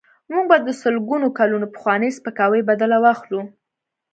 [0.31, 3.41] موږ به د سلګونو کلونو پخواني سپکاوي بدل واخلو.